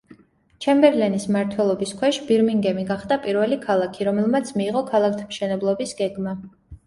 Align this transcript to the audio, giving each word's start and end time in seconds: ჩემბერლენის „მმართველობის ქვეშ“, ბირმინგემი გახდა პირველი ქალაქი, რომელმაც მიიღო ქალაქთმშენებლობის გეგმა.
ჩემბერლენის 0.65 1.25
„მმართველობის 1.31 1.91
ქვეშ“, 1.99 2.17
ბირმინგემი 2.29 2.85
გახდა 2.87 3.19
პირველი 3.27 3.59
ქალაქი, 3.67 4.07
რომელმაც 4.09 4.51
მიიღო 4.61 4.83
ქალაქთმშენებლობის 4.91 5.93
გეგმა. 6.03 6.35